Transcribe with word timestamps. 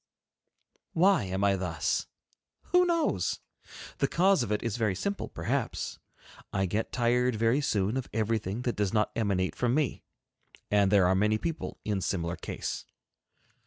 Why 0.93 1.25
am 1.25 1.43
I 1.43 1.55
thus? 1.55 2.07
Who 2.71 2.87
knows? 2.87 3.39
The 3.99 4.07
cause 4.07 4.41
of 4.41 4.51
it 4.51 4.63
is 4.63 4.75
very 4.77 4.95
simple 4.95 5.27
perhaps. 5.27 5.99
I 6.51 6.65
get 6.65 6.91
tired 6.91 7.35
very 7.35 7.61
soon 7.61 7.97
of 7.97 8.09
everything 8.11 8.63
that 8.63 8.75
does 8.75 8.93
not 8.93 9.11
emanate 9.15 9.55
from 9.55 9.75
me. 9.75 10.01
And 10.71 10.91
there 10.91 11.05
are 11.05 11.13
many 11.13 11.37
people 11.37 11.77
in 11.85 12.01
similar 12.01 12.35
case. 12.35 12.87